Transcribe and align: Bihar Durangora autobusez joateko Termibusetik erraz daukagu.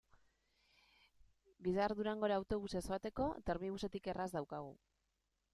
Bihar 1.67 1.95
Durangora 2.01 2.39
autobusez 2.41 2.83
joateko 2.89 3.31
Termibusetik 3.51 4.13
erraz 4.15 4.31
daukagu. 4.39 4.77